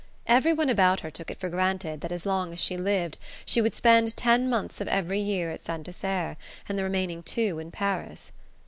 Every 0.25 0.51
one 0.51 0.71
about 0.71 1.01
her 1.01 1.11
took 1.11 1.29
it 1.29 1.39
for 1.39 1.47
granted 1.47 2.01
that 2.01 2.11
as 2.11 2.25
long 2.25 2.53
as 2.53 2.59
she 2.59 2.75
lived 2.75 3.19
she 3.45 3.61
would 3.61 3.75
spend 3.75 4.17
ten 4.17 4.49
months 4.49 4.81
of 4.81 4.87
every 4.87 5.19
year 5.19 5.51
at 5.51 5.63
Saint 5.63 5.83
Desert 5.83 6.37
and 6.67 6.79
the 6.79 6.81
remaining 6.83 7.21
two 7.21 7.59
in 7.59 7.69
Paris. 7.69 8.31